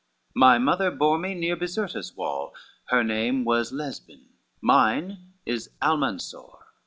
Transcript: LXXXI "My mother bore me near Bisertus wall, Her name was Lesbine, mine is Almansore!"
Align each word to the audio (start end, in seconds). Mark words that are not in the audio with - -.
LXXXI 0.31 0.35
"My 0.39 0.57
mother 0.57 0.89
bore 0.89 1.19
me 1.19 1.35
near 1.35 1.55
Bisertus 1.55 2.15
wall, 2.15 2.55
Her 2.85 3.03
name 3.03 3.45
was 3.45 3.71
Lesbine, 3.71 4.29
mine 4.59 5.33
is 5.45 5.69
Almansore!" 5.79 6.57